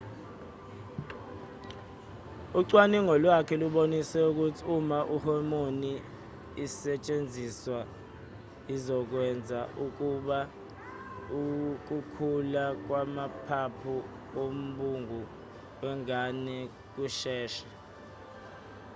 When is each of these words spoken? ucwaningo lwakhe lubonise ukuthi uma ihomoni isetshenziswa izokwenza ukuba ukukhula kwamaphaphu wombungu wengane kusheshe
ucwaningo 2.59 3.13
lwakhe 3.23 3.53
lubonise 3.61 4.19
ukuthi 4.29 4.61
uma 4.77 4.99
ihomoni 5.15 5.93
isetshenziswa 6.65 7.79
izokwenza 8.75 9.59
ukuba 9.85 10.39
ukukhula 11.41 12.63
kwamaphaphu 12.85 13.93
wombungu 14.35 15.19
wengane 15.81 16.57
kusheshe 16.93 17.67